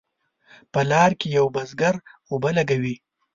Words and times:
په 0.73 0.79
لار 0.89 1.11
کې 1.19 1.27
یو 1.37 1.45
بزګر 1.55 1.95
اوبه 2.31 2.49
لګوي. 2.57 2.95